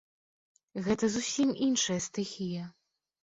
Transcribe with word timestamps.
Гэта 0.85 1.09
зусім 1.17 1.49
іншая 1.67 1.99
стыхія. 2.09 2.63